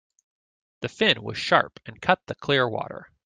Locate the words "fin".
0.89-1.21